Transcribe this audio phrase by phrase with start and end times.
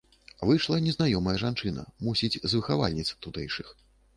[0.49, 3.67] Выйшла незнаёмая жанчына, мусіць, з выхавальніц тутэйшых.